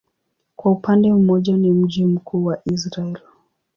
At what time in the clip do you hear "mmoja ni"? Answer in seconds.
1.13-1.71